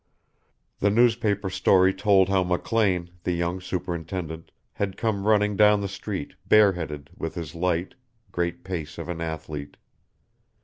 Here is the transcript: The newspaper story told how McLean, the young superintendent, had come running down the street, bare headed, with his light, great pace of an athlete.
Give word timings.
The 0.79 0.89
newspaper 0.89 1.51
story 1.51 1.93
told 1.93 2.27
how 2.27 2.43
McLean, 2.43 3.11
the 3.23 3.33
young 3.33 3.61
superintendent, 3.61 4.51
had 4.73 4.97
come 4.97 5.27
running 5.27 5.55
down 5.55 5.81
the 5.81 5.87
street, 5.87 6.33
bare 6.47 6.71
headed, 6.71 7.11
with 7.15 7.35
his 7.35 7.53
light, 7.53 7.93
great 8.31 8.63
pace 8.63 8.97
of 8.97 9.09
an 9.09 9.21
athlete. 9.21 9.77